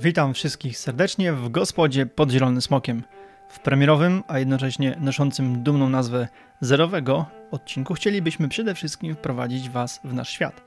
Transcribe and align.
Witam 0.00 0.34
wszystkich 0.34 0.78
serdecznie 0.78 1.32
w 1.32 1.48
gospodzie 1.48 2.06
pod 2.06 2.30
Zielonym 2.30 2.62
Smokiem. 2.62 3.02
W 3.48 3.60
premierowym, 3.60 4.22
a 4.28 4.38
jednocześnie 4.38 4.96
noszącym 5.00 5.62
dumną 5.62 5.88
nazwę 5.88 6.28
zerowego 6.60 7.26
odcinku 7.50 7.94
chcielibyśmy 7.94 8.48
przede 8.48 8.74
wszystkim 8.74 9.14
wprowadzić 9.14 9.70
Was 9.70 10.00
w 10.04 10.14
nasz 10.14 10.28
świat. 10.30 10.64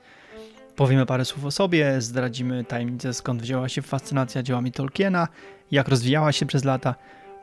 Powiemy 0.76 1.06
parę 1.06 1.24
słów 1.24 1.44
o 1.44 1.50
sobie, 1.50 2.00
zdradzimy 2.00 2.64
tajemnicę 2.64 3.14
skąd 3.14 3.42
wzięła 3.42 3.68
się 3.68 3.82
fascynacja 3.82 4.42
dziełami 4.42 4.72
Tolkiena, 4.72 5.28
jak 5.70 5.88
rozwijała 5.88 6.32
się 6.32 6.46
przez 6.46 6.64
lata. 6.64 6.94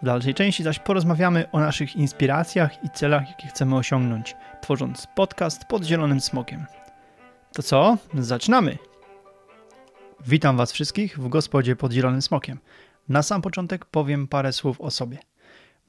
W 0.01 0.05
dalszej 0.05 0.33
części 0.33 0.63
zaś 0.63 0.79
porozmawiamy 0.79 1.51
o 1.51 1.59
naszych 1.59 1.95
inspiracjach 1.95 2.83
i 2.83 2.89
celach, 2.89 3.29
jakie 3.29 3.47
chcemy 3.47 3.75
osiągnąć, 3.75 4.35
tworząc 4.61 5.07
podcast 5.15 5.65
pod 5.65 5.83
Zielonym 5.83 6.21
Smokiem. 6.21 6.65
To 7.53 7.63
co? 7.63 7.97
Zaczynamy! 8.13 8.77
Witam 10.27 10.57
Was 10.57 10.71
wszystkich 10.71 11.19
w 11.19 11.29
gospodzie 11.29 11.75
pod 11.75 11.91
Zielonym 11.91 12.21
Smokiem. 12.21 12.59
Na 13.09 13.23
sam 13.23 13.41
początek 13.41 13.85
powiem 13.85 14.27
parę 14.27 14.53
słów 14.53 14.81
o 14.81 14.91
sobie. 14.91 15.17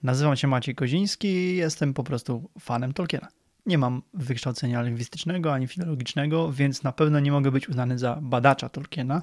Nazywam 0.02 0.36
się 0.36 0.48
Maciej 0.48 0.74
Koziński 0.74 1.28
i 1.28 1.56
jestem 1.56 1.94
po 1.94 2.04
prostu 2.04 2.50
fanem 2.60 2.92
Tolkiena. 2.92 3.28
Nie 3.66 3.78
mam 3.78 4.02
wykształcenia 4.14 4.82
lingwistycznego 4.82 5.52
ani 5.52 5.66
filologicznego, 5.66 6.52
więc 6.52 6.82
na 6.82 6.92
pewno 6.92 7.20
nie 7.20 7.32
mogę 7.32 7.50
być 7.50 7.68
uznany 7.68 7.98
za 7.98 8.18
badacza 8.22 8.68
Tolkiena, 8.68 9.22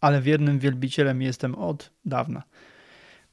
ale 0.00 0.22
wiernym 0.22 0.58
wielbicielem 0.58 1.22
jestem 1.22 1.54
od 1.54 1.90
dawna. 2.04 2.42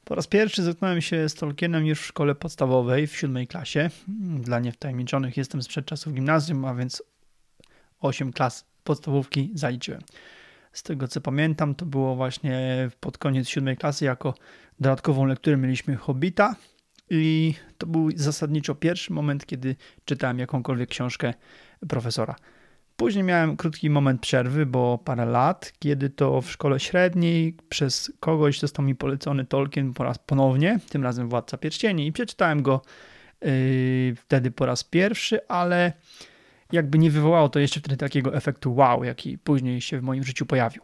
Po 0.04 0.14
raz 0.14 0.26
pierwszy 0.26 0.62
zetknąłem 0.62 1.00
się 1.00 1.28
z 1.28 1.34
Tolkienem 1.34 1.86
już 1.86 2.00
w 2.00 2.06
szkole 2.06 2.34
podstawowej 2.34 3.06
w 3.06 3.16
siódmej 3.16 3.46
klasie. 3.46 3.90
Dla 4.40 4.60
niewtajemniczonych 4.60 5.36
jestem 5.36 5.62
sprzed 5.62 5.86
czasów 5.86 6.14
gimnazjum, 6.14 6.64
a 6.64 6.74
więc 6.74 7.02
8 8.00 8.32
klas 8.32 8.64
podstawówki 8.84 9.50
zaliczyłem. 9.54 10.00
Z 10.76 10.82
tego 10.82 11.08
co 11.08 11.20
pamiętam, 11.20 11.74
to 11.74 11.86
było 11.86 12.16
właśnie 12.16 12.88
pod 13.00 13.18
koniec 13.18 13.48
siódmej 13.48 13.76
klasy, 13.76 14.04
jako 14.04 14.34
dodatkową 14.80 15.26
lekturę 15.26 15.56
mieliśmy 15.56 15.96
Hobbita 15.96 16.56
i 17.10 17.54
to 17.78 17.86
był 17.86 18.10
zasadniczo 18.14 18.74
pierwszy 18.74 19.12
moment, 19.12 19.46
kiedy 19.46 19.76
czytałem 20.04 20.38
jakąkolwiek 20.38 20.88
książkę 20.88 21.34
profesora. 21.88 22.36
Później 22.96 23.24
miałem 23.24 23.56
krótki 23.56 23.90
moment 23.90 24.20
przerwy, 24.20 24.66
bo 24.66 24.98
parę 24.98 25.26
lat, 25.26 25.72
kiedy 25.78 26.10
to 26.10 26.40
w 26.40 26.50
szkole 26.50 26.80
średniej 26.80 27.56
przez 27.68 28.12
kogoś 28.20 28.60
został 28.60 28.84
mi 28.84 28.94
polecony 28.94 29.44
Tolkien 29.44 29.94
po 29.94 30.04
raz 30.04 30.18
ponownie, 30.18 30.80
tym 30.88 31.02
razem 31.02 31.28
Władca 31.28 31.58
Pierścieni 31.58 32.06
i 32.06 32.12
przeczytałem 32.12 32.62
go 32.62 32.82
yy, 33.40 33.50
wtedy 34.16 34.50
po 34.50 34.66
raz 34.66 34.84
pierwszy, 34.84 35.48
ale 35.48 35.92
jakby 36.72 36.98
nie 36.98 37.10
wywołało 37.10 37.48
to 37.48 37.58
jeszcze 37.58 37.80
wtedy 37.80 37.96
takiego 37.96 38.34
efektu 38.34 38.74
wow, 38.74 39.04
jaki 39.04 39.38
później 39.38 39.80
się 39.80 40.00
w 40.00 40.02
moim 40.02 40.24
życiu 40.24 40.46
pojawił. 40.46 40.82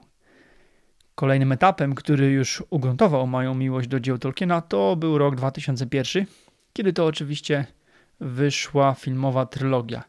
Kolejnym 1.14 1.52
etapem, 1.52 1.94
który 1.94 2.30
już 2.30 2.62
ugruntował 2.70 3.26
moją 3.26 3.54
miłość 3.54 3.88
do 3.88 4.00
dzieł 4.00 4.18
Tolkiena, 4.18 4.60
to 4.60 4.96
był 4.96 5.18
rok 5.18 5.36
2001, 5.36 6.26
kiedy 6.72 6.92
to 6.92 7.06
oczywiście 7.06 7.66
wyszła 8.20 8.94
filmowa 8.94 9.46
trylogia. 9.46 10.04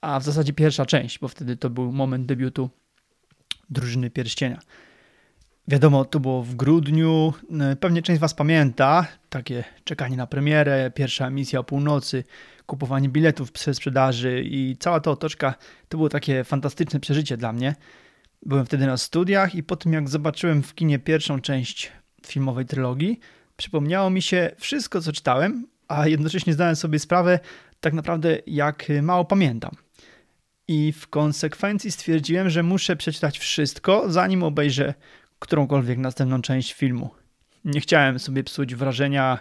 A 0.00 0.20
w 0.20 0.24
zasadzie 0.24 0.52
pierwsza 0.52 0.86
część, 0.86 1.18
bo 1.18 1.28
wtedy 1.28 1.56
to 1.56 1.70
był 1.70 1.92
moment 1.92 2.26
debiutu 2.26 2.70
Drużyny 3.70 4.10
Pierścienia. 4.10 4.60
Wiadomo, 5.68 6.04
to 6.04 6.20
było 6.20 6.42
w 6.42 6.54
grudniu. 6.54 7.32
Pewnie 7.80 8.02
część 8.02 8.18
z 8.18 8.20
Was 8.20 8.34
pamięta 8.34 9.06
takie 9.28 9.64
czekanie 9.84 10.16
na 10.16 10.26
premierę, 10.26 10.90
pierwsza 10.94 11.26
emisja 11.26 11.60
o 11.60 11.64
północy, 11.64 12.24
kupowanie 12.66 13.08
biletów 13.08 13.52
przez 13.52 13.76
sprzedaży 13.76 14.42
i 14.44 14.76
cała 14.80 15.00
ta 15.00 15.10
otoczka 15.10 15.54
to 15.88 15.96
było 15.96 16.08
takie 16.08 16.44
fantastyczne 16.44 17.00
przeżycie 17.00 17.36
dla 17.36 17.52
mnie. 17.52 17.74
Byłem 18.46 18.66
wtedy 18.66 18.86
na 18.86 18.96
studiach 18.96 19.54
i 19.54 19.62
po 19.62 19.76
tym 19.76 19.92
jak 19.92 20.08
zobaczyłem 20.08 20.62
w 20.62 20.74
kinie 20.74 20.98
pierwszą 20.98 21.40
część 21.40 21.92
filmowej 22.26 22.66
trylogii, 22.66 23.20
przypomniało 23.56 24.10
mi 24.10 24.22
się 24.22 24.50
wszystko, 24.58 25.00
co 25.00 25.12
czytałem, 25.12 25.66
a 25.88 26.08
jednocześnie 26.08 26.52
zdałem 26.52 26.76
sobie 26.76 26.98
sprawę 26.98 27.40
tak 27.80 27.92
naprawdę, 27.92 28.38
jak 28.46 28.86
mało 29.02 29.24
pamiętam. 29.24 29.70
I 30.68 30.92
w 30.92 31.08
konsekwencji 31.08 31.90
stwierdziłem, 31.90 32.50
że 32.50 32.62
muszę 32.62 32.96
przeczytać 32.96 33.38
wszystko, 33.38 34.04
zanim 34.12 34.42
obejrzę 34.42 34.94
którąkolwiek 35.42 35.98
następną 35.98 36.42
część 36.42 36.72
filmu. 36.72 37.10
Nie 37.64 37.80
chciałem 37.80 38.18
sobie 38.18 38.44
psuć 38.44 38.74
wrażenia 38.74 39.38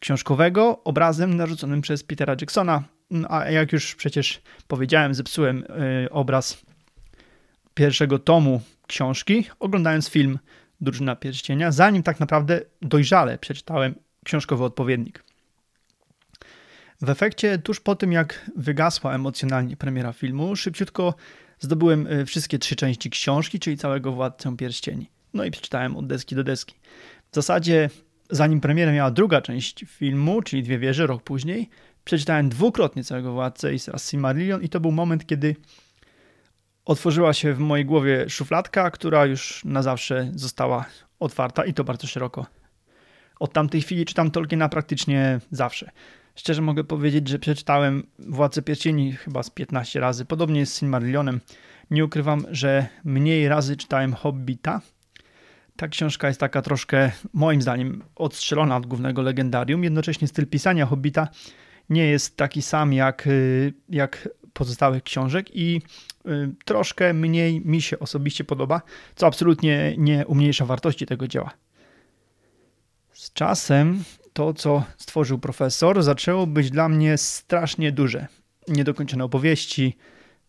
książkowego 0.00 0.82
obrazem 0.84 1.36
narzuconym 1.36 1.80
przez 1.80 2.04
Petera 2.04 2.36
Jacksona, 2.40 2.82
no, 3.10 3.28
a 3.30 3.50
jak 3.50 3.72
już 3.72 3.94
przecież 3.94 4.42
powiedziałem, 4.68 5.14
zepsułem 5.14 5.64
y, 6.04 6.10
obraz 6.10 6.62
pierwszego 7.74 8.18
tomu 8.18 8.60
książki, 8.86 9.44
oglądając 9.60 10.08
film 10.08 10.38
Drużyna 10.80 11.16
Pierścienia, 11.16 11.72
zanim 11.72 12.02
tak 12.02 12.20
naprawdę 12.20 12.60
dojrzale 12.82 13.38
przeczytałem 13.38 13.94
książkowy 14.24 14.64
odpowiednik. 14.64 15.24
W 17.02 17.10
efekcie, 17.10 17.58
tuż 17.58 17.80
po 17.80 17.96
tym 17.96 18.12
jak 18.12 18.50
wygasła 18.56 19.14
emocjonalnie 19.14 19.76
premiera 19.76 20.12
filmu, 20.12 20.56
szybciutko 20.56 21.14
zdobyłem 21.58 22.06
y, 22.06 22.26
wszystkie 22.26 22.58
trzy 22.58 22.76
części 22.76 23.10
książki, 23.10 23.58
czyli 23.58 23.76
całego 23.76 24.12
Władcę 24.12 24.56
Pierścieni. 24.56 25.13
No 25.34 25.44
i 25.44 25.50
przeczytałem 25.50 25.96
od 25.96 26.06
deski 26.06 26.34
do 26.34 26.44
deski. 26.44 26.74
W 27.32 27.34
zasadzie, 27.34 27.90
zanim 28.30 28.60
premierę 28.60 28.92
miała 28.92 29.10
druga 29.10 29.40
część 29.40 29.84
filmu, 29.88 30.42
czyli 30.42 30.62
Dwie 30.62 30.78
Wieże, 30.78 31.06
rok 31.06 31.22
później, 31.22 31.68
przeczytałem 32.04 32.48
dwukrotnie 32.48 33.04
całego 33.04 33.32
Władcę 33.32 33.74
i 33.74 33.80
teraz 33.80 34.10
Silmarillion 34.10 34.62
i 34.62 34.68
to 34.68 34.80
był 34.80 34.92
moment, 34.92 35.26
kiedy 35.26 35.56
otworzyła 36.84 37.32
się 37.32 37.54
w 37.54 37.58
mojej 37.58 37.86
głowie 37.86 38.28
szufladka, 38.28 38.90
która 38.90 39.26
już 39.26 39.64
na 39.64 39.82
zawsze 39.82 40.30
została 40.34 40.84
otwarta 41.20 41.64
i 41.64 41.74
to 41.74 41.84
bardzo 41.84 42.06
szeroko. 42.06 42.46
Od 43.40 43.52
tamtej 43.52 43.82
chwili 43.82 44.04
czytam 44.04 44.30
Tolkiena 44.30 44.68
praktycznie 44.68 45.40
zawsze. 45.50 45.90
Szczerze 46.34 46.62
mogę 46.62 46.84
powiedzieć, 46.84 47.28
że 47.28 47.38
przeczytałem 47.38 48.06
Władcę 48.18 48.62
Pierścieni 48.62 49.12
chyba 49.12 49.42
z 49.42 49.50
15 49.50 50.00
razy. 50.00 50.24
Podobnie 50.24 50.60
jest 50.60 50.72
z 50.72 50.78
Silmarillionem. 50.78 51.40
Nie 51.90 52.04
ukrywam, 52.04 52.46
że 52.50 52.86
mniej 53.04 53.48
razy 53.48 53.76
czytałem 53.76 54.14
Hobbita, 54.14 54.80
ta 55.76 55.88
książka 55.88 56.28
jest 56.28 56.40
taka 56.40 56.62
troszkę, 56.62 57.10
moim 57.32 57.62
zdaniem, 57.62 58.02
odstrzelona 58.16 58.76
od 58.76 58.86
głównego 58.86 59.22
legendarium. 59.22 59.84
Jednocześnie 59.84 60.28
styl 60.28 60.46
pisania 60.46 60.86
Hobbita 60.86 61.28
nie 61.90 62.06
jest 62.06 62.36
taki 62.36 62.62
sam 62.62 62.92
jak, 62.92 63.26
y, 63.26 63.72
jak 63.88 64.28
pozostałych 64.52 65.02
książek 65.02 65.56
i 65.56 65.82
y, 66.26 66.54
troszkę 66.64 67.14
mniej 67.14 67.60
mi 67.60 67.82
się 67.82 67.98
osobiście 67.98 68.44
podoba, 68.44 68.82
co 69.16 69.26
absolutnie 69.26 69.94
nie 69.98 70.26
umniejsza 70.26 70.66
wartości 70.66 71.06
tego 71.06 71.28
dzieła. 71.28 71.50
Z 73.12 73.32
czasem 73.32 74.04
to, 74.32 74.54
co 74.54 74.84
stworzył 74.96 75.38
profesor, 75.38 76.02
zaczęło 76.02 76.46
być 76.46 76.70
dla 76.70 76.88
mnie 76.88 77.18
strasznie 77.18 77.92
duże. 77.92 78.26
Niedokończone 78.68 79.24
opowieści, 79.24 79.96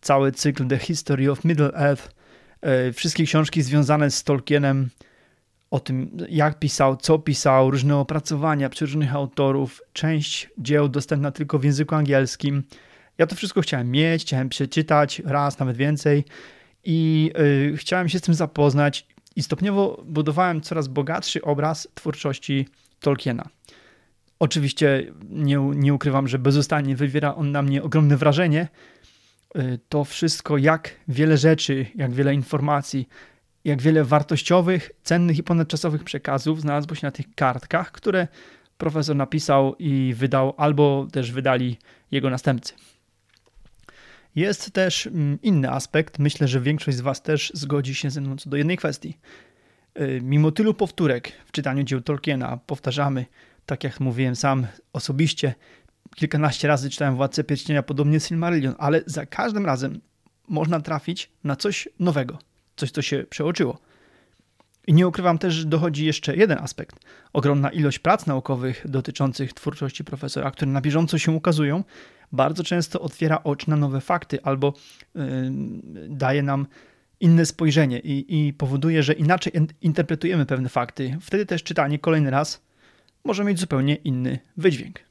cały 0.00 0.32
cykl 0.32 0.66
The 0.68 0.78
History 0.78 1.30
of 1.30 1.44
Middle-earth, 1.44 2.08
y, 2.88 2.92
wszystkie 2.92 3.24
książki 3.24 3.62
związane 3.62 4.10
z 4.10 4.24
Tolkienem, 4.24 4.90
o 5.70 5.80
tym, 5.80 6.16
jak 6.28 6.58
pisał, 6.58 6.96
co 6.96 7.18
pisał, 7.18 7.70
różne 7.70 7.96
opracowania 7.96 8.70
różnych 8.80 9.14
autorów, 9.14 9.82
część 9.92 10.50
dzieł 10.58 10.88
dostępna 10.88 11.30
tylko 11.30 11.58
w 11.58 11.64
języku 11.64 11.94
angielskim. 11.94 12.62
Ja 13.18 13.26
to 13.26 13.36
wszystko 13.36 13.60
chciałem 13.60 13.90
mieć, 13.90 14.22
chciałem 14.22 14.48
przeczytać 14.48 15.22
raz, 15.24 15.58
nawet 15.58 15.76
więcej 15.76 16.24
i 16.84 17.30
yy, 17.70 17.76
chciałem 17.76 18.08
się 18.08 18.18
z 18.18 18.22
tym 18.22 18.34
zapoznać 18.34 19.06
i 19.36 19.42
stopniowo 19.42 20.02
budowałem 20.06 20.60
coraz 20.60 20.88
bogatszy 20.88 21.42
obraz 21.42 21.88
twórczości 21.94 22.68
Tolkiena. 23.00 23.48
Oczywiście 24.38 25.12
nie, 25.28 25.56
nie 25.74 25.94
ukrywam, 25.94 26.28
że 26.28 26.38
bezustannie 26.38 26.96
wywiera 26.96 27.34
on 27.34 27.52
na 27.52 27.62
mnie 27.62 27.82
ogromne 27.82 28.16
wrażenie. 28.16 28.68
Yy, 29.54 29.78
to 29.88 30.04
wszystko, 30.04 30.58
jak 30.58 30.90
wiele 31.08 31.36
rzeczy, 31.36 31.86
jak 31.94 32.12
wiele 32.12 32.34
informacji, 32.34 33.08
jak 33.66 33.82
wiele 33.82 34.04
wartościowych, 34.04 34.90
cennych 35.02 35.38
i 35.38 35.42
ponadczasowych 35.42 36.04
przekazów 36.04 36.60
znalazło 36.60 36.94
się 36.94 37.06
na 37.06 37.10
tych 37.10 37.34
kartkach, 37.34 37.92
które 37.92 38.28
profesor 38.78 39.16
napisał 39.16 39.74
i 39.78 40.14
wydał, 40.16 40.54
albo 40.56 41.06
też 41.12 41.32
wydali 41.32 41.78
jego 42.10 42.30
następcy. 42.30 42.74
Jest 44.34 44.70
też 44.70 45.06
mm, 45.06 45.38
inny 45.42 45.70
aspekt, 45.70 46.18
myślę, 46.18 46.48
że 46.48 46.60
większość 46.60 46.96
z 46.96 47.00
Was 47.00 47.22
też 47.22 47.52
zgodzi 47.54 47.94
się 47.94 48.10
ze 48.10 48.20
mną 48.20 48.36
co 48.36 48.50
do 48.50 48.56
jednej 48.56 48.76
kwestii. 48.76 49.18
Y, 50.00 50.20
mimo 50.22 50.52
tylu 50.52 50.74
powtórek 50.74 51.32
w 51.46 51.52
czytaniu 51.52 51.82
dzieł 51.82 52.00
Tolkiena, 52.00 52.56
powtarzamy, 52.66 53.26
tak 53.66 53.84
jak 53.84 54.00
mówiłem 54.00 54.36
sam 54.36 54.66
osobiście, 54.92 55.54
kilkanaście 56.14 56.68
razy 56.68 56.90
czytałem 56.90 57.16
Władcę 57.16 57.44
Pierścienia, 57.44 57.82
podobnie 57.82 58.20
Silmarillion, 58.20 58.74
ale 58.78 59.02
za 59.06 59.26
każdym 59.26 59.66
razem 59.66 60.00
można 60.48 60.80
trafić 60.80 61.30
na 61.44 61.56
coś 61.56 61.88
nowego, 62.00 62.38
coś, 62.76 62.90
co 62.90 63.02
się 63.02 63.24
przeoczyło. 63.30 63.78
I 64.86 64.92
nie 64.92 65.08
ukrywam 65.08 65.38
też, 65.38 65.54
że 65.54 65.64
dochodzi 65.64 66.04
jeszcze 66.04 66.36
jeden 66.36 66.58
aspekt. 66.58 66.96
Ogromna 67.32 67.70
ilość 67.70 67.98
prac 67.98 68.26
naukowych 68.26 68.86
dotyczących 68.88 69.52
twórczości 69.52 70.04
profesora, 70.04 70.50
które 70.50 70.70
na 70.70 70.80
bieżąco 70.80 71.18
się 71.18 71.32
ukazują, 71.32 71.84
bardzo 72.32 72.64
często 72.64 73.00
otwiera 73.00 73.42
oczy 73.44 73.70
na 73.70 73.76
nowe 73.76 74.00
fakty 74.00 74.42
albo 74.42 74.74
yy, 75.14 75.22
daje 76.08 76.42
nam 76.42 76.66
inne 77.20 77.46
spojrzenie 77.46 77.98
i, 77.98 78.48
i 78.48 78.52
powoduje, 78.52 79.02
że 79.02 79.12
inaczej 79.12 79.52
interpretujemy 79.80 80.46
pewne 80.46 80.68
fakty. 80.68 81.18
Wtedy 81.20 81.46
też 81.46 81.62
czytanie 81.62 81.98
kolejny 81.98 82.30
raz 82.30 82.62
może 83.24 83.44
mieć 83.44 83.60
zupełnie 83.60 83.94
inny 83.94 84.38
wydźwięk. 84.56 85.05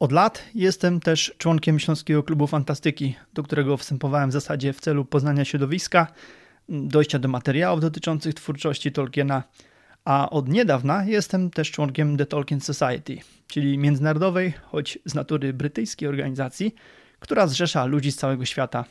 Od 0.00 0.12
lat 0.12 0.44
jestem 0.54 1.00
też 1.00 1.34
członkiem 1.38 1.78
Śląskiego 1.78 2.22
Klubu 2.22 2.46
Fantastyki, 2.46 3.14
do 3.34 3.42
którego 3.42 3.76
wstępowałem 3.76 4.30
w 4.30 4.32
zasadzie 4.32 4.72
w 4.72 4.80
celu 4.80 5.04
poznania 5.04 5.44
środowiska, 5.44 6.06
dojścia 6.68 7.18
do 7.18 7.28
materiałów 7.28 7.80
dotyczących 7.80 8.34
twórczości 8.34 8.92
Tolkiena, 8.92 9.42
a 10.04 10.30
od 10.30 10.48
niedawna 10.48 11.04
jestem 11.04 11.50
też 11.50 11.70
członkiem 11.70 12.16
The 12.16 12.26
Tolkien 12.26 12.60
Society, 12.60 13.18
czyli 13.46 13.78
międzynarodowej, 13.78 14.52
choć 14.62 14.98
z 15.04 15.14
natury 15.14 15.52
brytyjskiej 15.52 16.08
organizacji, 16.08 16.74
która 17.18 17.46
zrzesza 17.46 17.84
ludzi 17.84 18.12
z 18.12 18.16
całego 18.16 18.44
świata. 18.44 18.84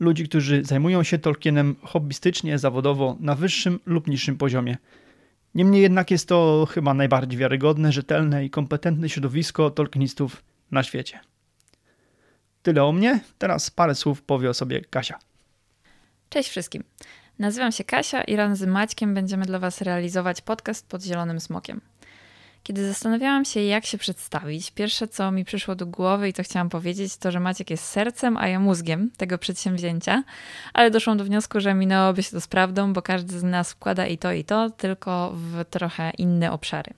Ludzi, 0.00 0.28
którzy 0.28 0.64
zajmują 0.64 1.02
się 1.02 1.18
Tolkienem 1.18 1.76
hobbystycznie, 1.82 2.58
zawodowo, 2.58 3.16
na 3.20 3.34
wyższym 3.34 3.78
lub 3.86 4.06
niższym 4.06 4.36
poziomie– 4.36 4.76
Niemniej 5.54 5.82
jednak 5.82 6.10
jest 6.10 6.28
to 6.28 6.68
chyba 6.70 6.94
najbardziej 6.94 7.38
wiarygodne, 7.38 7.92
rzetelne 7.92 8.44
i 8.44 8.50
kompetentne 8.50 9.08
środowisko 9.08 9.70
tolkienistów 9.70 10.42
na 10.70 10.82
świecie. 10.82 11.20
Tyle 12.62 12.84
o 12.84 12.92
mnie, 12.92 13.20
teraz 13.38 13.70
parę 13.70 13.94
słów 13.94 14.22
powie 14.22 14.50
o 14.50 14.54
sobie 14.54 14.80
Kasia. 14.80 15.18
Cześć 16.30 16.50
wszystkim. 16.50 16.84
Nazywam 17.38 17.72
się 17.72 17.84
Kasia 17.84 18.22
i 18.22 18.36
razem 18.36 18.56
z 18.56 18.64
Maćkiem 18.64 19.14
będziemy 19.14 19.44
dla 19.44 19.58
Was 19.58 19.80
realizować 19.80 20.40
podcast 20.40 20.88
pod 20.88 21.02
Zielonym 21.02 21.40
Smokiem. 21.40 21.80
Kiedy 22.68 22.88
zastanawiałam 22.88 23.44
się, 23.44 23.60
jak 23.60 23.86
się 23.86 23.98
przedstawić, 23.98 24.70
pierwsze 24.70 25.08
co 25.08 25.30
mi 25.30 25.44
przyszło 25.44 25.74
do 25.74 25.86
głowy 25.86 26.28
i 26.28 26.32
to 26.32 26.42
chciałam 26.42 26.68
powiedzieć, 26.68 27.16
to 27.16 27.30
że 27.30 27.40
Maciek 27.40 27.70
jest 27.70 27.84
sercem, 27.84 28.36
a 28.36 28.48
ja 28.48 28.60
mózgiem 28.60 29.10
tego 29.16 29.38
przedsięwzięcia, 29.38 30.24
ale 30.72 30.90
doszłam 30.90 31.18
do 31.18 31.24
wniosku, 31.24 31.60
że 31.60 31.74
minęłoby 31.74 32.22
się 32.22 32.30
to 32.30 32.40
z 32.40 32.46
prawdą, 32.46 32.92
bo 32.92 33.02
każdy 33.02 33.38
z 33.38 33.42
nas 33.42 33.72
wkłada 33.72 34.06
i 34.06 34.18
to, 34.18 34.32
i 34.32 34.44
to, 34.44 34.70
tylko 34.70 35.32
w 35.34 35.64
trochę 35.70 36.10
inne 36.18 36.52
obszary. 36.52 36.94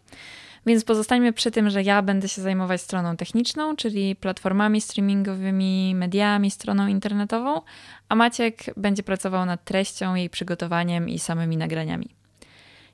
Więc 0.66 0.84
pozostańmy 0.84 1.32
przy 1.32 1.50
tym, 1.50 1.70
że 1.70 1.82
ja 1.82 2.02
będę 2.02 2.28
się 2.28 2.42
zajmować 2.42 2.80
stroną 2.80 3.16
techniczną, 3.16 3.76
czyli 3.76 4.16
platformami 4.16 4.80
streamingowymi, 4.80 5.94
mediami, 5.94 6.50
stroną 6.50 6.86
internetową, 6.86 7.60
a 8.08 8.14
Maciek 8.14 8.64
będzie 8.76 9.02
pracował 9.02 9.46
nad 9.46 9.64
treścią, 9.64 10.14
jej 10.14 10.30
przygotowaniem 10.30 11.08
i 11.08 11.18
samymi 11.18 11.56
nagraniami. 11.56 12.19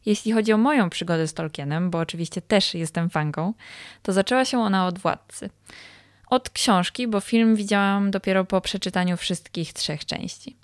Jeśli 0.06 0.32
chodzi 0.32 0.52
o 0.52 0.58
moją 0.58 0.90
przygodę 0.90 1.28
z 1.28 1.34
Tolkienem, 1.34 1.90
bo 1.90 1.98
oczywiście 1.98 2.42
też 2.42 2.74
jestem 2.74 3.10
fanką, 3.10 3.54
to 4.02 4.12
zaczęła 4.12 4.44
się 4.44 4.58
ona 4.58 4.86
od 4.86 4.98
Władcy. 4.98 5.50
Od 6.26 6.50
książki, 6.50 7.08
bo 7.08 7.20
film 7.20 7.56
widziałam 7.56 8.10
dopiero 8.10 8.44
po 8.44 8.60
przeczytaniu 8.60 9.16
wszystkich 9.16 9.72
trzech 9.72 10.04
części. 10.04 10.56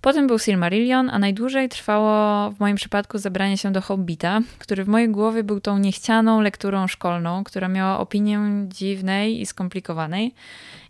Potem 0.00 0.26
był 0.26 0.38
Silmarillion, 0.38 1.10
a 1.10 1.18
najdłużej 1.18 1.68
trwało 1.68 2.50
w 2.50 2.60
moim 2.60 2.76
przypadku 2.76 3.18
zabranie 3.18 3.58
się 3.58 3.72
do 3.72 3.80
Hobbita, 3.80 4.40
który 4.58 4.84
w 4.84 4.88
mojej 4.88 5.08
głowie 5.08 5.44
był 5.44 5.60
tą 5.60 5.78
niechcianą 5.78 6.40
lekturą 6.40 6.86
szkolną, 6.86 7.44
która 7.44 7.68
miała 7.68 7.98
opinię 7.98 8.40
dziwnej 8.68 9.40
i 9.40 9.46
skomplikowanej. 9.46 10.34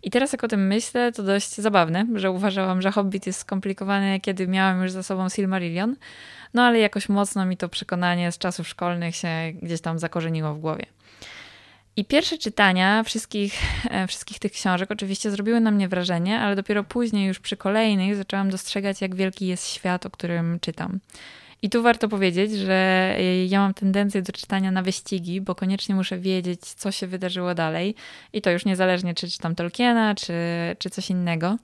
I 0.03 0.11
teraz 0.11 0.31
jak 0.31 0.43
o 0.43 0.47
tym 0.47 0.67
myślę, 0.67 1.11
to 1.11 1.23
dość 1.23 1.55
zabawne, 1.55 2.07
że 2.15 2.31
uważałam, 2.31 2.81
że 2.81 2.91
Hobbit 2.91 3.27
jest 3.27 3.39
skomplikowany, 3.39 4.19
kiedy 4.19 4.47
miałam 4.47 4.81
już 4.81 4.91
za 4.91 5.03
sobą 5.03 5.29
Silmarillion, 5.29 5.95
no 6.53 6.63
ale 6.63 6.79
jakoś 6.79 7.09
mocno 7.09 7.45
mi 7.45 7.57
to 7.57 7.69
przekonanie 7.69 8.31
z 8.31 8.37
czasów 8.37 8.67
szkolnych 8.67 9.15
się 9.15 9.29
gdzieś 9.61 9.81
tam 9.81 9.99
zakorzeniło 9.99 10.53
w 10.53 10.59
głowie. 10.59 10.96
I 11.97 12.05
pierwsze 12.05 12.37
czytania 12.37 13.03
wszystkich, 13.03 13.53
e, 13.89 14.07
wszystkich 14.07 14.39
tych 14.39 14.51
książek 14.51 14.91
oczywiście 14.91 15.31
zrobiły 15.31 15.59
na 15.59 15.71
mnie 15.71 15.87
wrażenie, 15.87 16.39
ale 16.39 16.55
dopiero 16.55 16.83
później, 16.83 17.27
już 17.27 17.39
przy 17.39 17.57
kolejnych, 17.57 18.15
zaczęłam 18.15 18.49
dostrzegać, 18.49 19.01
jak 19.01 19.15
wielki 19.15 19.47
jest 19.47 19.67
świat, 19.67 20.05
o 20.05 20.09
którym 20.09 20.59
czytam. 20.61 20.99
I 21.61 21.69
tu 21.69 21.81
warto 21.81 22.09
powiedzieć, 22.09 22.51
że 22.51 22.73
e, 23.17 23.45
ja 23.45 23.59
mam 23.59 23.73
tendencję 23.73 24.21
do 24.21 24.31
czytania 24.31 24.71
na 24.71 24.81
wyścigi, 24.81 25.41
bo 25.41 25.55
koniecznie 25.55 25.95
muszę 25.95 26.19
wiedzieć, 26.19 26.61
co 26.61 26.91
się 26.91 27.07
wydarzyło 27.07 27.55
dalej. 27.55 27.95
I 28.33 28.41
to 28.41 28.51
już 28.51 28.65
niezależnie, 28.65 29.13
czy 29.13 29.29
czytam 29.29 29.55
Tolkiena, 29.55 30.15
czy, 30.15 30.33
czy 30.79 30.89
coś 30.89 31.09
innego. 31.09 31.57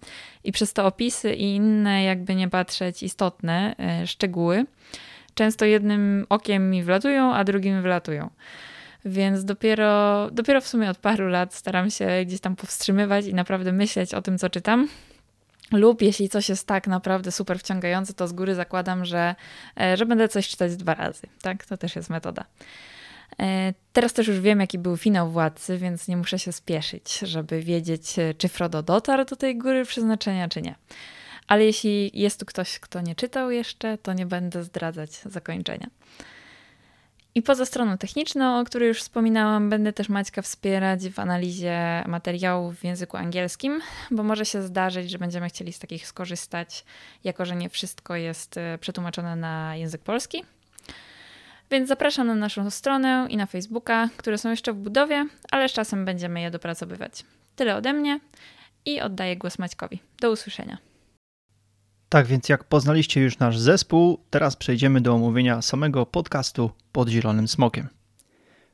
I 0.44 0.51
przez 0.51 0.74
to 0.74 0.86
opisy 0.86 1.33
i 1.33 1.56
inne, 1.56 2.03
jakby 2.03 2.36
nie 2.36 2.50
patrzeć, 2.50 3.03
istotne 3.03 3.75
e, 3.79 4.07
szczegóły, 4.07 4.65
często 5.36 5.65
jednym 5.65 6.25
okiem 6.29 6.69
mi 6.69 6.83
wlatują, 6.83 7.33
a 7.33 7.44
drugim 7.44 7.81
wylatują. 7.81 8.29
Więc 9.05 9.45
dopiero, 9.45 10.29
dopiero 10.31 10.61
w 10.61 10.67
sumie 10.67 10.89
od 10.89 10.97
paru 10.97 11.27
lat 11.27 11.53
staram 11.53 11.89
się 11.89 12.07
gdzieś 12.25 12.39
tam 12.39 12.55
powstrzymywać 12.55 13.25
i 13.25 13.33
naprawdę 13.33 13.71
myśleć 13.71 14.13
o 14.13 14.21
tym, 14.21 14.38
co 14.38 14.50
czytam. 14.50 14.88
Lub 15.71 16.01
jeśli 16.01 16.29
coś 16.29 16.50
jest 16.50 16.67
tak 16.67 16.88
naprawdę 16.88 17.31
super 17.31 17.59
wciągające, 17.59 18.13
to 18.13 18.27
z 18.27 18.33
góry 18.33 18.55
zakładam, 18.55 19.05
że, 19.05 19.35
e, 19.81 19.97
że 19.97 20.05
będę 20.05 20.27
coś 20.27 20.50
czytać 20.50 20.75
dwa 20.75 20.94
razy. 20.94 21.27
Tak, 21.41 21.65
to 21.65 21.77
też 21.77 21.95
jest 21.95 22.09
metoda. 22.09 22.45
E, 23.39 23.73
teraz 23.94 24.13
też 24.13 24.27
już 24.27 24.39
wiem, 24.39 24.59
jaki 24.59 24.79
był 24.79 24.97
finał 24.97 25.31
władcy, 25.31 25.77
więc 25.77 26.07
nie 26.07 26.17
muszę 26.17 26.39
się 26.39 26.51
spieszyć, 26.51 27.19
żeby 27.19 27.61
wiedzieć, 27.61 28.19
e, 28.19 28.33
czy 28.33 28.47
Frodo 28.47 28.83
dotarł 28.83 29.25
do 29.25 29.35
tej 29.35 29.57
góry 29.57 29.85
przeznaczenia, 29.85 30.47
czy 30.50 30.61
nie. 30.61 30.75
Ale 31.47 31.65
jeśli 31.65 32.11
jest 32.13 32.39
tu 32.39 32.45
ktoś, 32.45 32.79
kto 32.79 33.01
nie 33.01 33.15
czytał 33.15 33.51
jeszcze, 33.51 33.97
to 33.97 34.13
nie 34.13 34.25
będę 34.25 34.63
zdradzać 34.63 35.11
zakończenia. 35.25 35.88
I 37.35 37.41
poza 37.41 37.65
stroną 37.65 37.97
techniczną, 37.97 38.59
o 38.59 38.63
której 38.63 38.88
już 38.88 39.00
wspominałam, 39.00 39.69
będę 39.69 39.94
też 39.94 40.09
Maćka 40.09 40.41
wspierać 40.41 41.09
w 41.09 41.19
analizie 41.19 42.03
materiałów 42.07 42.80
w 42.80 42.83
języku 42.83 43.18
angielskim, 43.18 43.81
bo 44.12 44.24
może 44.24 44.45
się 44.45 44.62
zdarzyć, 44.62 45.12
że 45.12 45.18
będziemy 45.18 45.50
chcieli 45.50 45.74
z 45.74 45.80
takich 45.80 46.07
skorzystać, 46.07 46.85
jako 47.24 47.45
że 47.45 47.56
nie 47.56 47.69
wszystko 47.69 48.15
jest 48.15 48.57
e, 48.57 48.77
przetłumaczone 48.77 49.35
na 49.35 49.75
język 49.75 50.01
polski. 50.01 50.44
Więc 51.71 51.88
zapraszam 51.88 52.27
na 52.27 52.35
naszą 52.35 52.69
stronę 52.69 53.27
i 53.30 53.38
na 53.38 53.45
Facebooka, 53.45 54.09
które 54.18 54.38
są 54.38 54.50
jeszcze 54.50 54.74
w 54.74 54.75
budowie, 54.75 55.27
ale 55.51 55.69
z 55.69 55.71
czasem 55.71 56.06
będziemy 56.06 56.41
je 56.41 56.51
dopracowywać. 56.51 57.25
Tyle 57.56 57.75
ode 57.75 57.94
mnie 57.94 58.19
i 58.86 59.01
oddaję 59.01 59.38
głos 59.38 59.59
Maćkowi. 59.59 60.00
Do 60.19 60.31
usłyszenia. 60.31 60.92
Tak 62.13 62.27
więc 62.27 62.50
jak 62.50 62.63
poznaliście 62.63 63.21
już 63.21 63.39
nasz 63.39 63.60
zespół, 63.60 64.19
teraz 64.30 64.56
przejdziemy 64.56 65.01
do 65.01 65.13
omówienia 65.13 65.62
samego 65.62 66.06
podcastu 66.06 66.71
pod 66.92 67.10
Zielonym 67.10 67.48
Smokiem. 67.48 67.88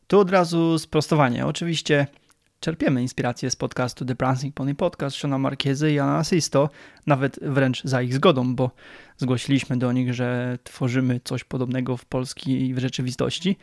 Tu 0.07 0.19
od 0.19 0.31
razu 0.31 0.79
sprostowanie. 0.79 1.45
Oczywiście 1.45 2.07
czerpiemy 2.59 3.01
inspirację 3.01 3.51
z 3.51 3.55
podcastu 3.55 4.05
The 4.05 4.15
Prancing 4.15 4.55
Pony 4.55 4.75
Podcast 4.75 5.15
Shona 5.15 5.37
Marquezy 5.37 5.91
i 5.91 5.99
Anna 5.99 6.23
Sisto, 6.23 6.69
nawet 7.05 7.39
wręcz 7.41 7.83
za 7.83 8.01
ich 8.01 8.13
zgodą, 8.13 8.55
bo 8.55 8.71
zgłosiliśmy 9.17 9.77
do 9.77 9.91
nich, 9.91 10.13
że 10.13 10.57
tworzymy 10.63 11.19
coś 11.23 11.43
podobnego 11.43 11.97
w 11.97 12.05
polskiej 12.05 12.73
w 12.73 12.79
rzeczywistości. 12.79 13.57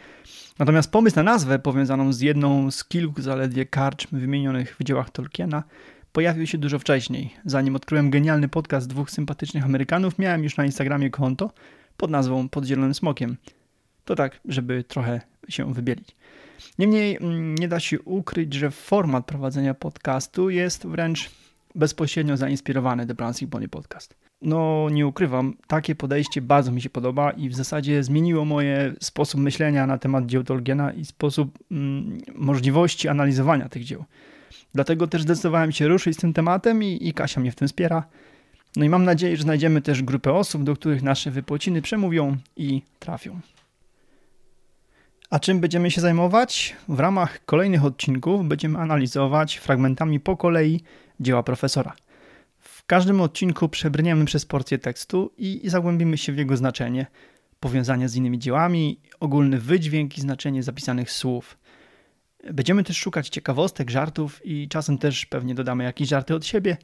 Natomiast 0.58 0.90
pomysł 0.90 1.16
na 1.16 1.22
nazwę 1.22 1.58
powiązaną 1.58 2.12
z 2.12 2.20
jedną 2.20 2.70
z 2.70 2.84
kilku 2.84 3.22
zaledwie 3.22 3.66
karczm 3.66 4.18
wymienionych 4.18 4.76
w 4.80 4.84
dziełach 4.84 5.10
Tolkiena– 5.10 5.62
pojawił 6.16 6.46
się 6.46 6.58
dużo 6.58 6.78
wcześniej. 6.78 7.30
Zanim 7.44 7.76
odkryłem 7.76 8.10
genialny 8.10 8.48
podcast 8.48 8.88
dwóch 8.88 9.10
sympatycznych 9.10 9.64
Amerykanów, 9.64 10.18
miałem 10.18 10.44
już 10.44 10.56
na 10.56 10.64
Instagramie 10.64 11.10
konto 11.10 11.50
pod 11.96 12.10
nazwą 12.10 12.48
Pod 12.48 12.64
Zielonym 12.64 12.94
Smokiem. 12.94 13.36
To 14.04 14.14
tak, 14.14 14.40
żeby 14.44 14.84
trochę 14.84 15.20
się 15.48 15.74
wybielić. 15.74 16.16
Niemniej 16.78 17.16
mm, 17.16 17.54
nie 17.54 17.68
da 17.68 17.80
się 17.80 18.00
ukryć, 18.00 18.54
że 18.54 18.70
format 18.70 19.26
prowadzenia 19.26 19.74
podcastu 19.74 20.50
jest 20.50 20.86
wręcz 20.86 21.30
bezpośrednio 21.74 22.36
zainspirowany 22.36 23.06
The 23.06 23.14
Prancing 23.14 23.50
Pony 23.50 23.68
Podcast. 23.68 24.16
No, 24.42 24.88
nie 24.90 25.06
ukrywam, 25.06 25.54
takie 25.66 25.94
podejście 25.94 26.42
bardzo 26.42 26.72
mi 26.72 26.82
się 26.82 26.90
podoba 26.90 27.30
i 27.30 27.48
w 27.48 27.54
zasadzie 27.54 28.02
zmieniło 28.02 28.44
moje 28.44 28.94
sposób 29.00 29.40
myślenia 29.40 29.86
na 29.86 29.98
temat 29.98 30.26
dzieł 30.26 30.44
Tolkiena 30.44 30.92
i 30.92 31.04
sposób 31.04 31.58
mm, 31.70 32.18
możliwości 32.34 33.08
analizowania 33.08 33.68
tych 33.68 33.84
dzieł. 33.84 34.04
Dlatego 34.76 35.06
też 35.06 35.22
zdecydowałem 35.22 35.72
się 35.72 35.88
ruszyć 35.88 36.16
z 36.16 36.20
tym 36.20 36.32
tematem 36.32 36.82
i, 36.82 37.08
i 37.08 37.12
Kasia 37.14 37.40
mnie 37.40 37.52
w 37.52 37.54
tym 37.54 37.68
wspiera. 37.68 38.04
No 38.76 38.84
i 38.84 38.88
mam 38.88 39.04
nadzieję, 39.04 39.36
że 39.36 39.42
znajdziemy 39.42 39.82
też 39.82 40.02
grupę 40.02 40.32
osób, 40.32 40.64
do 40.64 40.74
których 40.74 41.02
nasze 41.02 41.30
wypłaciny 41.30 41.82
przemówią 41.82 42.36
i 42.56 42.82
trafią. 42.98 43.40
A 45.30 45.38
czym 45.38 45.60
będziemy 45.60 45.90
się 45.90 46.00
zajmować? 46.00 46.76
W 46.88 47.00
ramach 47.00 47.44
kolejnych 47.44 47.84
odcinków 47.84 48.48
będziemy 48.48 48.78
analizować 48.78 49.56
fragmentami 49.56 50.20
po 50.20 50.36
kolei 50.36 50.80
dzieła 51.20 51.42
profesora. 51.42 51.92
W 52.58 52.86
każdym 52.86 53.20
odcinku 53.20 53.68
przebrniemy 53.68 54.24
przez 54.24 54.46
porcję 54.46 54.78
tekstu 54.78 55.32
i 55.38 55.60
zagłębimy 55.64 56.18
się 56.18 56.32
w 56.32 56.38
jego 56.38 56.56
znaczenie, 56.56 57.06
powiązania 57.60 58.08
z 58.08 58.14
innymi 58.14 58.38
dziełami, 58.38 59.00
ogólny 59.20 59.60
wydźwięk 59.60 60.18
i 60.18 60.20
znaczenie 60.20 60.62
zapisanych 60.62 61.10
słów. 61.10 61.58
Będziemy 62.52 62.84
też 62.84 62.96
szukać 62.96 63.28
ciekawostek, 63.28 63.90
żartów 63.90 64.40
i 64.44 64.68
czasem 64.68 64.98
też 64.98 65.26
pewnie 65.26 65.54
dodamy 65.54 65.84
jakieś 65.84 66.08
żarty 66.08 66.34
od 66.34 66.46
siebie. 66.46 66.76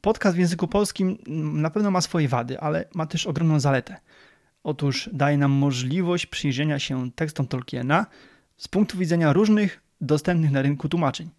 Podcast 0.00 0.36
w 0.36 0.38
języku 0.38 0.68
polskim 0.68 1.18
na 1.62 1.70
pewno 1.70 1.90
ma 1.90 2.00
swoje 2.00 2.28
wady, 2.28 2.60
ale 2.60 2.84
ma 2.94 3.06
też 3.06 3.26
ogromną 3.26 3.60
zaletę. 3.60 3.96
Otóż 4.62 5.10
daje 5.12 5.38
nam 5.38 5.50
możliwość 5.50 6.26
przyjrzenia 6.26 6.78
się 6.78 7.10
tekstom 7.12 7.46
Tolkiena 7.46 8.06
z 8.56 8.68
punktu 8.68 8.98
widzenia 8.98 9.32
różnych 9.32 9.82
dostępnych 10.00 10.50
na 10.50 10.62
rynku 10.62 10.88
tłumaczeń. 10.88 11.30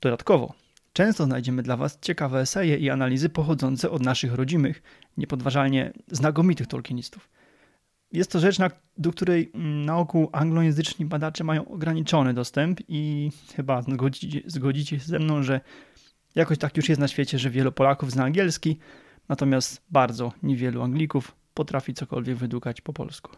Dodatkowo, 0.00 0.54
Często 0.98 1.24
znajdziemy 1.24 1.62
dla 1.62 1.76
Was 1.76 1.98
ciekawe 2.02 2.40
eseje 2.40 2.76
i 2.76 2.90
analizy 2.90 3.28
pochodzące 3.28 3.90
od 3.90 4.02
naszych 4.02 4.34
rodzimych, 4.34 4.82
niepodważalnie 5.16 5.92
znakomitych 6.10 6.66
tolkienistów. 6.66 7.28
Jest 8.12 8.30
to 8.30 8.40
rzecz, 8.40 8.58
do 8.96 9.10
której 9.10 9.50
mm, 9.54 9.84
na 9.84 9.98
oku 9.98 10.28
anglojęzyczni 10.32 11.06
badacze 11.06 11.44
mają 11.44 11.68
ograniczony 11.68 12.34
dostęp 12.34 12.80
i 12.88 13.30
chyba 13.56 13.82
zgodzicie, 13.82 14.40
zgodzicie 14.46 14.98
się 14.98 15.04
ze 15.04 15.18
mną, 15.18 15.42
że 15.42 15.60
jakoś 16.34 16.58
tak 16.58 16.76
już 16.76 16.88
jest 16.88 17.00
na 17.00 17.08
świecie, 17.08 17.38
że 17.38 17.50
wielu 17.50 17.72
Polaków 17.72 18.10
zna 18.10 18.24
angielski, 18.24 18.78
natomiast 19.28 19.82
bardzo 19.90 20.32
niewielu 20.42 20.82
Anglików 20.82 21.34
potrafi 21.54 21.94
cokolwiek 21.94 22.36
wydukać 22.36 22.80
po 22.80 22.92
polsku. 22.92 23.36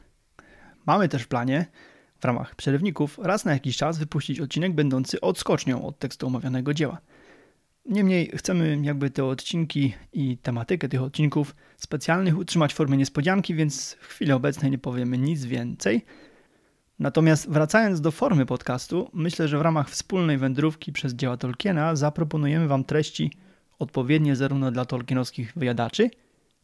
Mamy 0.87 1.09
też 1.09 1.23
w 1.23 1.29
planie 1.29 1.67
w 2.19 2.25
ramach 2.25 2.55
przerywników 2.55 3.19
raz 3.23 3.45
na 3.45 3.53
jakiś 3.53 3.77
czas 3.77 3.99
wypuścić 3.99 4.41
odcinek 4.41 4.75
będący 4.75 5.21
odskocznią 5.21 5.87
od 5.87 5.99
tekstu 5.99 6.27
omawianego 6.27 6.75
dzieła. 6.75 6.99
Niemniej 7.85 8.33
chcemy 8.37 8.79
jakby 8.83 9.11
te 9.11 9.25
odcinki 9.25 9.95
i 10.13 10.39
tematykę 10.39 10.89
tych 10.89 11.03
odcinków 11.03 11.55
specjalnych 11.77 12.39
utrzymać 12.39 12.73
w 12.73 12.77
formie 12.77 12.97
niespodzianki, 12.97 13.55
więc 13.55 13.97
w 14.01 14.07
chwili 14.07 14.33
obecnej 14.33 14.71
nie 14.71 14.79
powiemy 14.79 15.19
nic 15.19 15.45
więcej. 15.45 16.05
Natomiast 16.99 17.51
wracając 17.51 18.01
do 18.01 18.11
formy 18.11 18.47
podcastu, 18.47 19.11
myślę, 19.13 19.49
że 19.49 19.59
w 19.59 19.63
ramach 19.63 19.91
wspólnej 19.91 20.39
wędrówki 20.39 20.93
przez 20.93 21.15
dzieła 21.15 21.37
Tolkiena 21.37 21.97
zaproponujemy 21.97 22.69
Wam 22.69 22.85
treści 22.85 23.33
odpowiednie 23.79 24.37
zarówno 24.37 24.71
dla 24.71 24.85
tolkienowskich 24.85 25.53
wyjadaczy, 25.57 26.11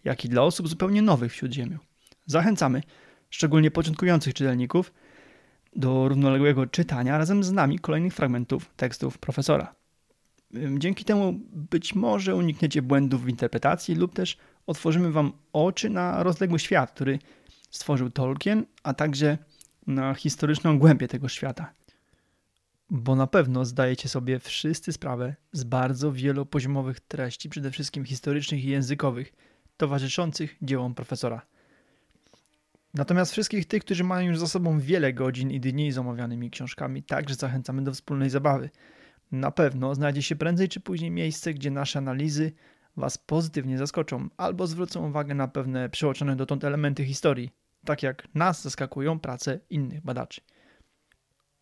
jak 0.05 0.25
i 0.25 0.29
dla 0.29 0.43
osób 0.43 0.69
zupełnie 0.69 1.03
nowych 1.03 1.33
w 1.33 1.37
Śródziemiu. 1.37 1.79
Zachęcamy, 2.27 2.83
szczególnie 3.31 3.71
początkujących 3.71 4.35
czytelników, 4.35 4.93
do 5.77 6.09
równoległego 6.09 6.67
czytania 6.67 7.19
razem 7.19 7.45
z 7.45 7.53
nami 7.53 7.79
kolejnych 7.79 8.15
fragmentów 8.15 8.71
tekstów 8.77 9.19
profesora. 9.19 9.75
Dzięki 10.79 11.05
temu 11.05 11.41
być 11.53 11.95
może 11.95 12.37
unikniecie 12.37 12.83
błędów 12.83 13.25
w 13.25 13.29
interpretacji 13.29 13.95
lub 13.95 14.15
też 14.15 14.37
otworzymy 14.67 15.13
Wam 15.13 15.33
oczy 15.53 15.91
na 15.91 16.23
rozległy 16.23 16.59
świat, 16.59 16.91
który 16.91 17.19
stworzył 17.71 18.11
Tolkien, 18.11 18.67
a 18.83 18.95
także 18.95 19.39
na 19.87 20.15
historyczną 20.15 20.79
głębię 20.79 21.09
tego 21.09 21.29
świata. 21.29 21.73
Bo 22.91 23.17
na 23.17 23.27
pewno 23.27 23.65
zdajecie 23.65 24.09
sobie 24.09 24.39
wszyscy 24.39 24.93
sprawę 24.93 25.35
z 25.53 25.65
bardzo 25.65 26.13
wielopoziomowych 26.13 27.01
treści, 27.01 27.49
przede 27.49 27.71
wszystkim 27.71 28.05
historycznych 28.05 28.65
i 28.65 28.69
językowych, 28.69 29.33
towarzyszących 29.77 30.57
dziełom 30.63 30.95
profesora. 30.95 31.47
Natomiast 32.95 33.33
wszystkich 33.33 33.67
tych, 33.67 33.85
którzy 33.85 34.05
mają 34.05 34.29
już 34.29 34.39
za 34.39 34.47
sobą 34.47 34.81
wiele 34.81 35.13
godzin 35.13 35.51
i 35.51 35.61
dni 35.61 35.93
z 35.93 35.99
omawianymi 35.99 36.51
książkami, 36.51 37.03
także 37.03 37.35
zachęcamy 37.35 37.83
do 37.83 37.93
wspólnej 37.93 38.31
zabawy. 38.31 38.71
Na 39.33 39.51
pewno 39.51 39.95
znajdzie 39.95 40.23
się 40.23 40.37
prędzej 40.37 40.69
czy 40.69 40.81
później 40.81 41.11
miejsce, 41.11 41.55
gdzie 41.55 41.71
nasze 41.71 41.99
analizy 41.99 42.53
Was 42.97 43.19
pozytywnie 43.19 43.79
zaskoczą 43.79 44.29
albo 44.37 44.67
zwrócą 44.67 45.09
uwagę 45.09 45.35
na 45.35 45.49
pewne 45.49 45.89
przeoczone 45.89 46.37
dotąd 46.37 46.65
elementy 46.65 47.05
historii, 47.05 47.51
tak 47.85 48.03
jak 48.03 48.29
nas 48.35 48.63
zaskakują 48.63 49.19
prace 49.21 49.61
innych 49.71 50.01
badaczy. 50.01 50.41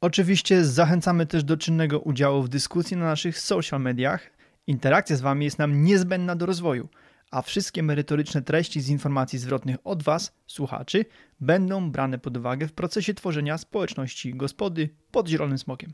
Oczywiście 0.00 0.64
zachęcamy 0.64 1.26
też 1.26 1.44
do 1.44 1.56
czynnego 1.56 2.00
udziału 2.00 2.42
w 2.42 2.48
dyskusji 2.48 2.96
na 2.96 3.04
naszych 3.04 3.38
social 3.38 3.80
mediach. 3.80 4.30
Interakcja 4.66 5.16
z 5.16 5.20
Wami 5.20 5.44
jest 5.44 5.58
nam 5.58 5.84
niezbędna 5.84 6.36
do 6.36 6.46
rozwoju– 6.46 6.88
a 7.34 7.42
wszystkie 7.42 7.82
merytoryczne 7.82 8.42
treści 8.42 8.80
z 8.80 8.88
informacji 8.88 9.38
zwrotnych 9.38 9.76
od 9.84 10.02
Was, 10.02 10.32
słuchaczy, 10.46 11.04
będą 11.40 11.90
brane 11.90 12.18
pod 12.18 12.36
uwagę 12.36 12.68
w 12.68 12.72
procesie 12.72 13.14
tworzenia 13.14 13.58
społeczności 13.58 14.34
gospody 14.34 14.88
pod 15.10 15.28
Zielonym 15.28 15.58
Smokiem. 15.58 15.92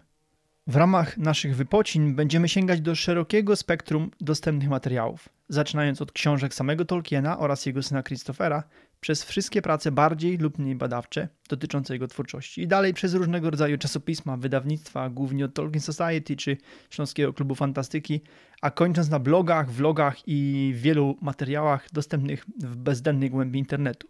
W 0.71 0.77
ramach 0.77 1.19
naszych 1.19 1.57
wypocin 1.57 2.15
będziemy 2.15 2.49
sięgać 2.49 2.81
do 2.81 2.95
szerokiego 2.95 3.57
spektrum 3.57 4.11
dostępnych 4.21 4.69
materiałów, 4.69 5.29
zaczynając 5.49 6.03
od 6.03 6.13
książek 6.13 6.55
samego 6.55 6.85
Tolkiena 6.85 7.39
oraz 7.39 7.67
jego 7.67 7.83
syna 7.83 8.03
Christophera, 8.03 8.63
przez 9.01 9.25
wszystkie 9.25 9.63
prace 9.63 9.93
bardziej 9.93 10.39
lub 10.39 10.59
mniej 10.59 10.75
badawcze 10.75 11.29
dotyczące 11.49 11.95
jego 11.95 12.09
twórczości 12.09 12.63
i 12.63 12.69
dalej 12.69 12.95
przez 12.95 13.15
różnego 13.15 13.51
rodzaju 13.51 13.79
czasopisma, 13.79 14.37
wydawnictwa, 14.37 15.11
głównie 15.11 15.45
od 15.45 15.55
Tolkien 15.55 15.81
Society 15.81 16.37
czy 16.37 16.57
Śląskiego 16.91 17.33
Klubu 17.33 17.55
Fantastyki, 17.55 18.21
a 18.63 18.71
kończąc 18.71 19.09
na 19.09 19.19
blogach, 19.19 19.71
vlogach 19.71 20.17
i 20.27 20.73
wielu 20.77 21.17
materiałach 21.21 21.89
dostępnych 21.93 22.47
w 22.59 22.77
bezdennej 22.77 23.31
głębi 23.31 23.59
internetu. 23.59 24.09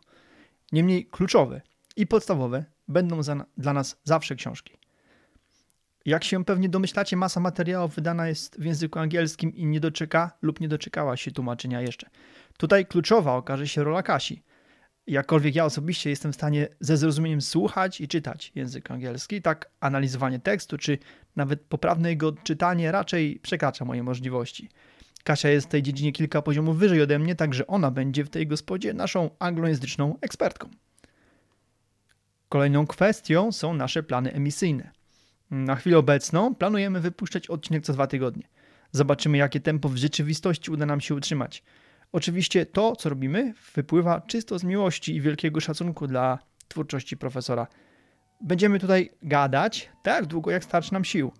Niemniej 0.73 1.07
kluczowe 1.07 1.61
i 1.97 2.07
podstawowe 2.07 2.65
będą 2.89 3.23
za, 3.23 3.45
dla 3.57 3.73
nas 3.73 4.01
zawsze 4.05 4.37
książki. 4.37 4.80
Jak 6.07 6.25
się 6.25 6.45
pewnie 6.45 6.69
domyślacie, 6.69 7.17
masa 7.17 7.41
materiałów 7.41 7.95
wydana 7.95 8.29
jest 8.29 8.61
w 8.61 8.65
języku 8.65 8.99
angielskim 8.99 9.55
i 9.55 9.67
nie 9.67 9.81
doczeka 9.81 10.31
lub 10.43 10.61
nie 10.61 10.69
doczekała 10.69 11.17
się 11.17 11.31
tłumaczenia 11.31 11.81
jeszcze. 11.81 12.11
Tutaj 12.59 12.87
kluczowa 12.87 13.35
okaże 13.35 13.69
się 13.69 13.85
rola 13.85 14.03
Kasi. 14.03 14.43
Jakkolwiek 15.07 15.55
ja 15.55 15.65
osobiście 15.65 16.11
jestem 16.11 16.33
w 16.33 16.35
stanie 16.35 16.69
ze 16.81 16.97
zrozumieniem 16.97 17.41
słuchać 17.41 18.01
i 18.01 18.09
czytać 18.09 18.53
język 18.55 18.91
angielski, 18.91 19.43
tak 19.43 19.71
analizowanie 19.81 20.39
tekstu 20.39 20.79
czy 20.79 20.99
nawet 21.37 21.61
poprawne 21.61 22.09
jego 22.09 22.29
odczytanie 22.29 22.93
raczej 22.93 23.41
przekracza 23.43 23.85
moje 23.85 24.03
możliwości. 24.03 24.69
Kasia 25.25 25.49
jest 25.49 25.67
w 25.67 25.71
tej 25.71 25.83
dziedzinie 25.83 26.13
kilka 26.13 26.43
poziomów 26.43 26.79
wyżej 26.79 27.03
ode 27.03 27.19
mnie, 27.19 27.35
także 27.35 27.67
ona 27.67 27.91
będzie 27.91 28.25
w 28.25 28.31
tej 28.31 28.47
gospodzie 28.47 28.95
naszą 28.95 29.31
anglojęzyczną 29.39 30.19
ekspertką. 30.21 30.71
Kolejną 32.49 32.87
kwestią 32.87 33.53
są 33.53 33.75
nasze 33.75 34.03
plany 34.03 34.33
emisyjne. 34.33 34.91
Na 35.51 35.77
chwilę 35.77 35.99
obecną 35.99 36.55
planujemy 36.55 37.01
wypuszczać 37.01 37.47
odcinek 37.47 37.85
co 37.85 37.93
dwa 37.93 38.07
tygodnie. 38.07 38.43
Zobaczymy, 38.93 39.39
jakie 39.39 39.61
tempo 39.61 39.89
w 39.89 39.97
rzeczywistości 39.97 40.71
uda 40.71 40.87
nam 40.87 41.01
się 41.01 41.15
utrzymać. 41.15 41.63
Oczywiście 42.13 42.67
to, 42.67 42.97
co 42.97 43.09
robimy, 43.09 43.55
wypływa 43.75 44.21
czysto 44.21 44.59
z 44.59 44.65
miłości 44.65 45.15
i 45.17 45.21
wielkiego 45.21 45.61
szacunku 45.61 46.07
dla 46.07 46.39
twórczości 46.69 47.17
profesora. 47.17 47.67
Będziemy 48.41 48.79
tutaj 48.79 49.11
gadać 49.23 49.91
tak 50.03 50.27
długo, 50.27 50.51
jak 50.51 50.65
starczy 50.65 50.93
nam 50.93 51.05
sił. 51.05 51.33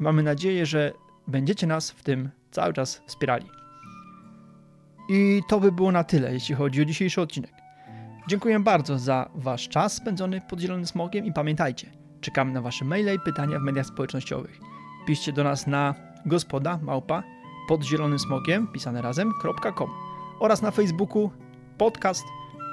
I 0.00 0.02
mamy 0.02 0.22
nadzieję, 0.22 0.66
że 0.66 0.92
będziecie 1.26 1.66
nas 1.66 1.90
w 1.90 2.02
tym 2.02 2.30
cały 2.50 2.72
czas 2.72 3.02
wspierali. 3.06 3.46
I 5.10 5.40
to 5.48 5.60
by 5.60 5.72
było 5.72 5.92
na 5.92 6.04
tyle, 6.04 6.32
jeśli 6.32 6.54
chodzi 6.54 6.82
o 6.82 6.84
dzisiejszy 6.84 7.20
odcinek. 7.20 7.52
Dziękuję 8.28 8.60
bardzo 8.60 8.98
za 8.98 9.30
Wasz 9.34 9.68
czas 9.68 9.92
spędzony 9.92 10.40
pod 10.40 10.60
Zielonym 10.60 10.86
Smokiem 10.86 11.24
i 11.24 11.32
pamiętajcie– 11.32 11.90
Czekamy 12.20 12.52
na 12.52 12.60
Wasze 12.60 12.84
maile 12.84 13.14
i 13.14 13.20
pytania 13.20 13.58
w 13.58 13.62
mediach 13.62 13.86
społecznościowych. 13.86 14.60
Piszcie 15.06 15.32
do 15.32 15.44
nas 15.44 15.66
na 15.66 15.94
gospoda 16.26 16.78
małpa 16.82 17.22
pod 17.68 17.84
zielonym 17.84 18.18
smokiem 18.18 18.66
pisane 18.66 19.02
razem.com 19.02 19.90
oraz 20.40 20.62
na 20.62 20.70
Facebooku 20.70 21.30
podcast 21.78 22.24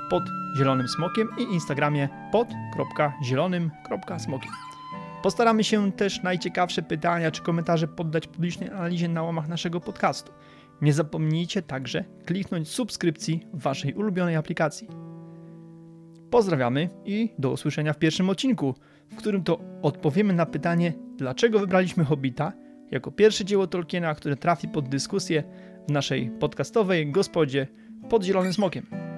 pod 0.09 0.23
zielonym 0.57 0.87
smokiem 0.87 1.29
i 1.37 1.41
Instagramie 1.41 2.09
pod.zielonym.smokiem. 2.31 4.51
Postaramy 5.23 5.63
się 5.63 5.91
też 5.91 6.23
najciekawsze 6.23 6.81
pytania 6.81 7.31
czy 7.31 7.41
komentarze 7.41 7.87
poddać 7.87 8.27
publicznej 8.27 8.69
analizie 8.69 9.07
na 9.07 9.23
łamach 9.23 9.47
naszego 9.47 9.79
podcastu. 9.79 10.31
Nie 10.81 10.93
zapomnijcie 10.93 11.61
także 11.61 12.03
kliknąć 12.25 12.69
subskrypcji 12.69 13.47
w 13.53 13.61
Waszej 13.61 13.93
ulubionej 13.93 14.35
aplikacji. 14.35 14.87
Pozdrawiamy 16.29 16.89
i 17.05 17.33
do 17.39 17.51
usłyszenia 17.51 17.93
w 17.93 17.97
pierwszym 17.97 18.29
odcinku 18.29 18.75
w 19.11 19.15
którym 19.15 19.43
to 19.43 19.59
odpowiemy 19.81 20.33
na 20.33 20.45
pytanie, 20.45 20.93
dlaczego 21.17 21.59
wybraliśmy 21.59 22.05
Hobbita 22.05 22.53
jako 22.91 23.11
pierwsze 23.11 23.45
dzieło 23.45 23.67
Tolkiena, 23.67 24.15
które 24.15 24.35
trafi 24.35 24.67
pod 24.67 24.89
dyskusję 24.89 25.43
w 25.87 25.91
naszej 25.91 26.29
podcastowej 26.39 27.11
gospodzie 27.11 27.67
pod 28.09 28.23
Zielonym 28.23 28.53
Smokiem. 28.53 29.12